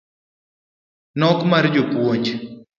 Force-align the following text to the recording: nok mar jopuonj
nok 1.19 1.39
mar 1.51 1.65
jopuonj 1.75 2.25